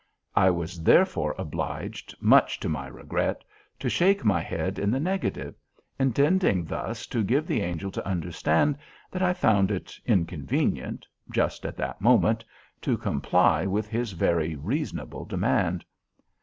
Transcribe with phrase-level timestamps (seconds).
[0.35, 3.43] I was therefore obliged, much to my regret,
[3.77, 5.53] to shake my head in the negative,
[5.99, 8.79] intending thus to give the Angel to understand
[9.11, 12.43] that I found it inconvenient, just at that moment,
[12.81, 15.85] to comply with his very reasonable demand!